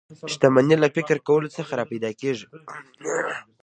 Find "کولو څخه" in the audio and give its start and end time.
1.27-1.71